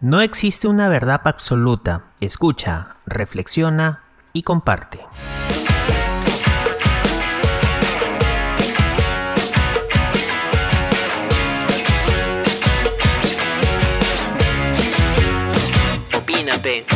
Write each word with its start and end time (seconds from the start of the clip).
No 0.00 0.20
existe 0.20 0.68
una 0.68 0.88
verdad 0.88 1.22
absoluta. 1.24 2.12
Escucha, 2.20 2.98
reflexiona 3.04 4.04
y 4.32 4.42
comparte. 4.44 5.00
Opínate. 16.14 16.86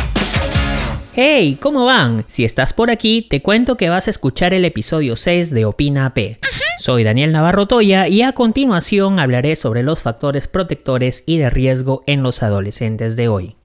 Hey, 1.11 1.57
¿cómo 1.61 1.83
van? 1.83 2.23
Si 2.29 2.45
estás 2.45 2.71
por 2.71 2.89
aquí, 2.89 3.27
te 3.29 3.41
cuento 3.41 3.75
que 3.75 3.89
vas 3.89 4.07
a 4.07 4.11
escuchar 4.11 4.53
el 4.53 4.63
episodio 4.63 5.17
6 5.17 5.53
de 5.53 5.65
Opina 5.65 6.13
P. 6.13 6.39
Soy 6.77 7.03
Daniel 7.03 7.31
Navarro 7.31 7.67
Toya 7.67 8.07
y 8.07 8.23
a 8.23 8.33
continuación 8.33 9.19
hablaré 9.19 9.55
sobre 9.55 9.83
los 9.83 10.01
factores 10.01 10.47
protectores 10.47 11.23
y 11.27 11.37
de 11.37 11.49
riesgo 11.49 12.03
en 12.07 12.23
los 12.23 12.41
adolescentes 12.41 13.15
de 13.15 13.27
hoy. 13.27 13.55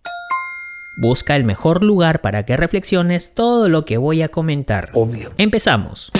Busca 0.96 1.34
el 1.34 1.44
mejor 1.44 1.82
lugar 1.82 2.20
para 2.20 2.44
que 2.44 2.56
reflexiones 2.56 3.34
todo 3.34 3.68
lo 3.68 3.84
que 3.84 3.96
voy 3.96 4.22
a 4.22 4.28
comentar. 4.28 4.90
Obvio. 4.92 5.32
Empezamos. 5.38 6.12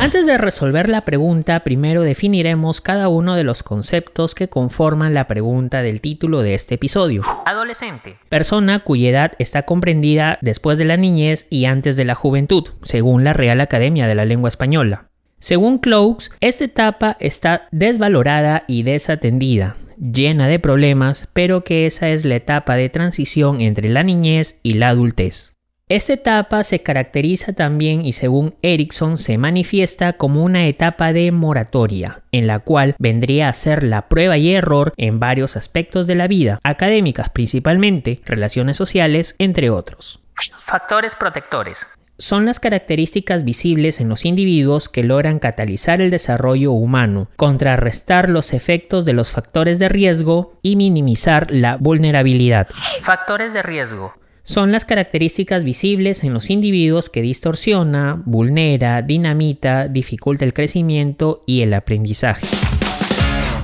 Antes 0.00 0.26
de 0.26 0.38
resolver 0.38 0.88
la 0.88 1.04
pregunta, 1.04 1.60
primero 1.60 2.02
definiremos 2.02 2.80
cada 2.80 3.08
uno 3.08 3.34
de 3.34 3.44
los 3.44 3.62
conceptos 3.62 4.34
que 4.34 4.48
conforman 4.48 5.14
la 5.14 5.26
pregunta 5.26 5.82
del 5.82 6.00
título 6.00 6.42
de 6.42 6.54
este 6.54 6.76
episodio. 6.76 7.22
Adolescente. 7.44 8.18
Persona 8.28 8.80
cuya 8.80 9.10
edad 9.10 9.32
está 9.38 9.62
comprendida 9.62 10.38
después 10.42 10.78
de 10.78 10.84
la 10.84 10.96
niñez 10.96 11.46
y 11.50 11.64
antes 11.64 11.96
de 11.96 12.04
la 12.04 12.14
juventud, 12.14 12.68
según 12.82 13.24
la 13.24 13.32
Real 13.32 13.60
Academia 13.60 14.06
de 14.06 14.14
la 14.14 14.24
Lengua 14.24 14.48
Española. 14.48 15.11
Según 15.42 15.78
Cloaks, 15.78 16.30
esta 16.40 16.62
etapa 16.62 17.16
está 17.18 17.66
desvalorada 17.72 18.62
y 18.68 18.84
desatendida, 18.84 19.74
llena 19.98 20.46
de 20.46 20.60
problemas, 20.60 21.26
pero 21.32 21.64
que 21.64 21.84
esa 21.84 22.10
es 22.10 22.24
la 22.24 22.36
etapa 22.36 22.76
de 22.76 22.88
transición 22.88 23.60
entre 23.60 23.88
la 23.88 24.04
niñez 24.04 24.60
y 24.62 24.74
la 24.74 24.90
adultez. 24.90 25.56
Esta 25.88 26.12
etapa 26.12 26.62
se 26.62 26.84
caracteriza 26.84 27.54
también 27.54 28.06
y 28.06 28.12
según 28.12 28.54
Erickson 28.62 29.18
se 29.18 29.36
manifiesta 29.36 30.12
como 30.12 30.44
una 30.44 30.68
etapa 30.68 31.12
de 31.12 31.32
moratoria, 31.32 32.22
en 32.30 32.46
la 32.46 32.60
cual 32.60 32.94
vendría 33.00 33.48
a 33.48 33.54
ser 33.54 33.82
la 33.82 34.08
prueba 34.08 34.38
y 34.38 34.54
error 34.54 34.94
en 34.96 35.18
varios 35.18 35.56
aspectos 35.56 36.06
de 36.06 36.14
la 36.14 36.28
vida, 36.28 36.60
académicas 36.62 37.30
principalmente, 37.30 38.20
relaciones 38.26 38.76
sociales, 38.76 39.34
entre 39.40 39.70
otros. 39.70 40.22
Factores 40.62 41.16
protectores 41.16 41.98
son 42.22 42.46
las 42.46 42.60
características 42.60 43.44
visibles 43.44 44.00
en 44.00 44.08
los 44.08 44.24
individuos 44.24 44.88
que 44.88 45.02
logran 45.02 45.40
catalizar 45.40 46.00
el 46.00 46.12
desarrollo 46.12 46.70
humano, 46.70 47.28
contrarrestar 47.34 48.28
los 48.28 48.52
efectos 48.52 49.04
de 49.04 49.12
los 49.12 49.32
factores 49.32 49.80
de 49.80 49.88
riesgo 49.88 50.52
y 50.62 50.76
minimizar 50.76 51.50
la 51.50 51.78
vulnerabilidad. 51.78 52.68
Factores 53.00 53.54
de 53.54 53.62
riesgo 53.62 54.14
son 54.44 54.70
las 54.70 54.84
características 54.84 55.64
visibles 55.64 56.22
en 56.22 56.32
los 56.32 56.48
individuos 56.50 57.10
que 57.10 57.22
distorsiona, 57.22 58.22
vulnera, 58.24 59.02
dinamita, 59.02 59.88
dificulta 59.88 60.44
el 60.44 60.54
crecimiento 60.54 61.42
y 61.44 61.62
el 61.62 61.74
aprendizaje. 61.74 62.46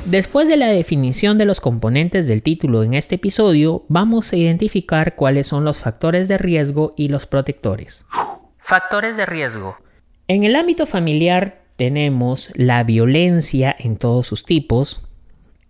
Después 0.04 0.48
de 0.48 0.56
la 0.56 0.66
definición 0.66 1.38
de 1.38 1.44
los 1.44 1.60
componentes 1.60 2.26
del 2.26 2.42
título 2.42 2.82
en 2.82 2.94
este 2.94 3.16
episodio, 3.16 3.84
vamos 3.88 4.32
a 4.32 4.36
identificar 4.36 5.14
cuáles 5.14 5.46
son 5.46 5.64
los 5.64 5.76
factores 5.76 6.26
de 6.26 6.38
riesgo 6.38 6.90
y 6.96 7.06
los 7.06 7.28
protectores. 7.28 8.04
Factores 8.68 9.16
de 9.16 9.24
riesgo. 9.24 9.78
En 10.26 10.44
el 10.44 10.54
ámbito 10.54 10.84
familiar 10.84 11.64
tenemos 11.76 12.50
la 12.54 12.84
violencia 12.84 13.74
en 13.78 13.96
todos 13.96 14.26
sus 14.26 14.44
tipos, 14.44 15.08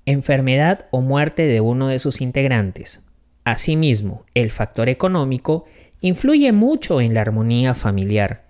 enfermedad 0.05 0.87
o 0.91 1.01
muerte 1.01 1.47
de 1.47 1.61
uno 1.61 1.87
de 1.87 2.01
sus 2.01 2.21
integrantes. 2.21 3.05
Asimismo, 3.45 4.25
el 4.35 4.51
factor 4.51 4.89
económico 4.89 5.67
influye 6.01 6.51
mucho 6.51 7.01
en 7.01 7.15
la 7.15 7.21
armonía 7.21 7.77
familiar. 7.77 8.49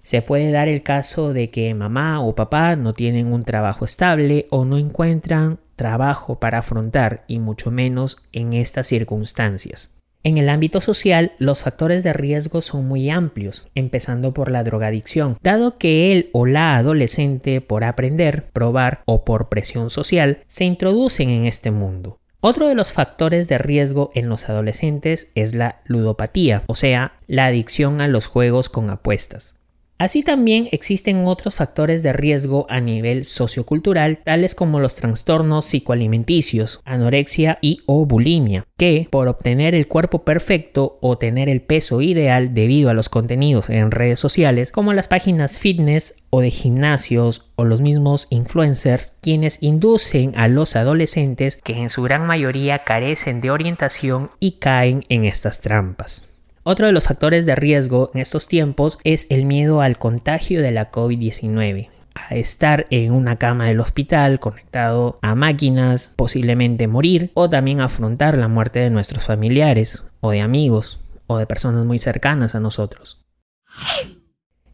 Se 0.00 0.22
puede 0.22 0.50
dar 0.50 0.68
el 0.68 0.82
caso 0.82 1.34
de 1.34 1.50
que 1.50 1.74
mamá 1.74 2.22
o 2.22 2.34
papá 2.34 2.76
no 2.76 2.94
tienen 2.94 3.30
un 3.30 3.44
trabajo 3.44 3.84
estable 3.84 4.46
o 4.48 4.64
no 4.64 4.78
encuentran 4.78 5.60
trabajo 5.76 6.40
para 6.40 6.60
afrontar 6.60 7.26
y 7.28 7.38
mucho 7.38 7.70
menos 7.70 8.16
en 8.32 8.54
estas 8.54 8.86
circunstancias. 8.86 9.99
En 10.22 10.36
el 10.36 10.50
ámbito 10.50 10.82
social, 10.82 11.32
los 11.38 11.62
factores 11.62 12.04
de 12.04 12.12
riesgo 12.12 12.60
son 12.60 12.86
muy 12.86 13.08
amplios, 13.08 13.68
empezando 13.74 14.34
por 14.34 14.50
la 14.50 14.62
drogadicción, 14.62 15.38
dado 15.42 15.78
que 15.78 16.12
él 16.12 16.28
o 16.34 16.44
la 16.44 16.76
adolescente 16.76 17.62
por 17.62 17.84
aprender, 17.84 18.50
probar 18.52 19.02
o 19.06 19.24
por 19.24 19.48
presión 19.48 19.88
social 19.88 20.44
se 20.46 20.64
introducen 20.64 21.30
en 21.30 21.46
este 21.46 21.70
mundo. 21.70 22.18
Otro 22.42 22.68
de 22.68 22.74
los 22.74 22.92
factores 22.92 23.48
de 23.48 23.58
riesgo 23.58 24.10
en 24.14 24.28
los 24.28 24.48
adolescentes 24.48 25.30
es 25.34 25.54
la 25.54 25.80
ludopatía, 25.84 26.64
o 26.66 26.74
sea, 26.74 27.14
la 27.26 27.46
adicción 27.46 28.00
a 28.00 28.08
los 28.08 28.26
juegos 28.26 28.68
con 28.68 28.90
apuestas. 28.90 29.59
Así 30.00 30.22
también 30.22 30.66
existen 30.72 31.26
otros 31.26 31.56
factores 31.56 32.02
de 32.02 32.14
riesgo 32.14 32.64
a 32.70 32.80
nivel 32.80 33.22
sociocultural, 33.22 34.22
tales 34.24 34.54
como 34.54 34.80
los 34.80 34.94
trastornos 34.94 35.66
psicoalimenticios, 35.66 36.80
anorexia 36.86 37.58
y 37.60 37.82
o 37.84 38.06
bulimia, 38.06 38.64
que 38.78 39.08
por 39.10 39.28
obtener 39.28 39.74
el 39.74 39.88
cuerpo 39.88 40.24
perfecto 40.24 40.96
o 41.02 41.18
tener 41.18 41.50
el 41.50 41.60
peso 41.60 42.00
ideal 42.00 42.54
debido 42.54 42.88
a 42.88 42.94
los 42.94 43.10
contenidos 43.10 43.68
en 43.68 43.90
redes 43.90 44.18
sociales, 44.18 44.72
como 44.72 44.94
las 44.94 45.06
páginas 45.06 45.58
fitness 45.58 46.14
o 46.30 46.40
de 46.40 46.50
gimnasios 46.50 47.50
o 47.56 47.66
los 47.66 47.82
mismos 47.82 48.26
influencers, 48.30 49.18
quienes 49.20 49.62
inducen 49.62 50.32
a 50.34 50.48
los 50.48 50.76
adolescentes 50.76 51.58
que 51.58 51.76
en 51.76 51.90
su 51.90 52.00
gran 52.00 52.26
mayoría 52.26 52.84
carecen 52.84 53.42
de 53.42 53.50
orientación 53.50 54.30
y 54.40 54.52
caen 54.52 55.04
en 55.10 55.26
estas 55.26 55.60
trampas. 55.60 56.30
Otro 56.62 56.86
de 56.86 56.92
los 56.92 57.04
factores 57.04 57.46
de 57.46 57.54
riesgo 57.54 58.10
en 58.14 58.20
estos 58.20 58.46
tiempos 58.46 58.98
es 59.02 59.26
el 59.30 59.46
miedo 59.46 59.80
al 59.80 59.96
contagio 59.96 60.60
de 60.60 60.72
la 60.72 60.90
COVID-19 60.90 61.88
a 62.14 62.34
estar 62.34 62.86
en 62.90 63.12
una 63.12 63.36
cama 63.36 63.66
del 63.66 63.80
hospital 63.80 64.40
conectado 64.40 65.18
a 65.22 65.34
máquinas, 65.34 66.12
posiblemente 66.16 66.86
morir 66.86 67.30
o 67.34 67.48
también 67.48 67.80
afrontar 67.80 68.36
la 68.36 68.48
muerte 68.48 68.80
de 68.80 68.90
nuestros 68.90 69.24
familiares 69.24 70.04
o 70.20 70.32
de 70.32 70.42
amigos 70.42 71.00
o 71.26 71.38
de 71.38 71.46
personas 71.46 71.86
muy 71.86 71.98
cercanas 71.98 72.54
a 72.54 72.60
nosotros. 72.60 73.24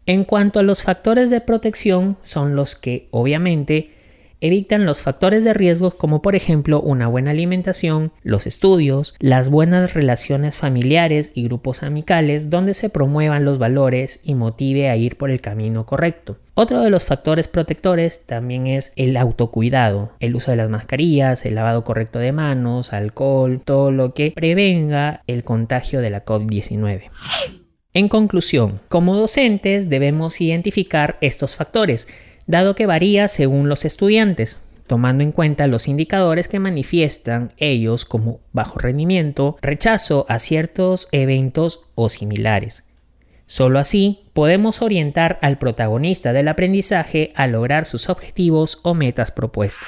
En 0.06 0.24
cuanto 0.24 0.58
a 0.58 0.62
los 0.64 0.82
factores 0.82 1.30
de 1.30 1.40
protección 1.40 2.16
son 2.22 2.56
los 2.56 2.74
que 2.74 3.08
obviamente 3.12 3.95
evitan 4.40 4.84
los 4.84 5.02
factores 5.02 5.44
de 5.44 5.54
riesgo 5.54 5.90
como 5.90 6.22
por 6.22 6.34
ejemplo 6.34 6.80
una 6.80 7.08
buena 7.08 7.30
alimentación, 7.30 8.12
los 8.22 8.46
estudios, 8.46 9.14
las 9.18 9.50
buenas 9.50 9.94
relaciones 9.94 10.54
familiares 10.54 11.32
y 11.34 11.44
grupos 11.44 11.82
amicales 11.82 12.50
donde 12.50 12.74
se 12.74 12.90
promuevan 12.90 13.44
los 13.44 13.58
valores 13.58 14.20
y 14.22 14.34
motive 14.34 14.88
a 14.88 14.96
ir 14.96 15.16
por 15.16 15.30
el 15.30 15.40
camino 15.40 15.86
correcto. 15.86 16.38
Otro 16.54 16.80
de 16.80 16.90
los 16.90 17.04
factores 17.04 17.48
protectores 17.48 18.24
también 18.24 18.66
es 18.66 18.92
el 18.96 19.16
autocuidado, 19.16 20.12
el 20.20 20.34
uso 20.34 20.50
de 20.50 20.56
las 20.56 20.70
mascarillas, 20.70 21.44
el 21.44 21.54
lavado 21.54 21.84
correcto 21.84 22.18
de 22.18 22.32
manos, 22.32 22.92
alcohol, 22.92 23.60
todo 23.64 23.90
lo 23.90 24.14
que 24.14 24.32
prevenga 24.32 25.22
el 25.26 25.42
contagio 25.42 26.00
de 26.00 26.10
la 26.10 26.24
COVID-19. 26.24 27.10
En 27.92 28.08
conclusión, 28.08 28.80
como 28.88 29.16
docentes 29.16 29.88
debemos 29.88 30.40
identificar 30.40 31.16
estos 31.22 31.56
factores 31.56 32.08
dado 32.46 32.74
que 32.74 32.86
varía 32.86 33.28
según 33.28 33.68
los 33.68 33.84
estudiantes, 33.84 34.60
tomando 34.86 35.24
en 35.24 35.32
cuenta 35.32 35.66
los 35.66 35.88
indicadores 35.88 36.48
que 36.48 36.58
manifiestan 36.58 37.52
ellos 37.56 38.04
como 38.04 38.40
bajo 38.52 38.78
rendimiento, 38.78 39.56
rechazo 39.60 40.26
a 40.28 40.38
ciertos 40.38 41.08
eventos 41.12 41.86
o 41.94 42.08
similares. 42.08 42.84
Solo 43.46 43.78
así 43.78 44.28
podemos 44.32 44.82
orientar 44.82 45.38
al 45.40 45.58
protagonista 45.58 46.32
del 46.32 46.48
aprendizaje 46.48 47.32
a 47.36 47.46
lograr 47.46 47.86
sus 47.86 48.08
objetivos 48.08 48.80
o 48.82 48.94
metas 48.94 49.30
propuestas. 49.30 49.86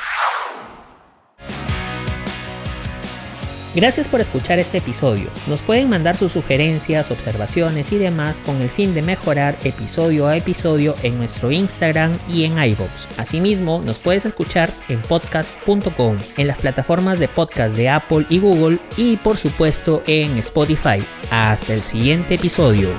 Gracias 3.79 4.09
por 4.09 4.21
escuchar 4.21 4.59
este 4.59 4.79
episodio. 4.79 5.31
Nos 5.47 5.63
pueden 5.63 5.89
mandar 5.89 6.17
sus 6.17 6.33
sugerencias, 6.33 7.13
observaciones 7.13 7.93
y 7.93 7.99
demás 7.99 8.41
con 8.41 8.61
el 8.61 8.71
fin 8.71 8.93
de 8.93 9.03
mejorar 9.03 9.57
episodio 9.63 10.27
a 10.27 10.37
episodio 10.37 10.97
en 11.05 11.17
nuestro 11.17 11.53
Instagram 11.53 12.19
y 12.29 12.43
en 12.43 12.61
iVoox. 12.61 13.07
Asimismo, 13.19 13.81
nos 13.87 14.01
puedes 14.01 14.27
escuchar 14.27 14.69
en 14.89 15.01
podcast.com, 15.01 16.19
en 16.37 16.47
las 16.49 16.59
plataformas 16.59 17.21
de 17.21 17.29
podcast 17.29 17.77
de 17.77 17.89
Apple 17.89 18.27
y 18.29 18.41
Google 18.41 18.81
y 18.97 19.17
por 19.19 19.37
supuesto 19.37 20.03
en 20.09 20.39
Spotify. 20.39 21.01
Hasta 21.31 21.73
el 21.73 21.85
siguiente 21.85 22.35
episodio. 22.35 22.91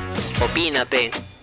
Opínate. 0.41 1.38